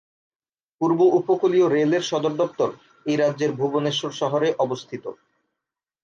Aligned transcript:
পূর্ব 0.81 0.99
উপকূলীয় 1.19 1.67
রেল-এর 1.67 2.03
সদর 2.03 2.33
দপ্তর 2.35 2.69
এই 3.05 3.15
রাজ্যের 3.15 3.51
ভুবনেশ্বর 3.51 4.11
শহরে 4.11 4.49
অবস্থিত। 4.59 5.03